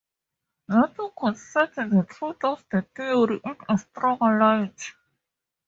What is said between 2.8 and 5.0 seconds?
theory in a stronger light.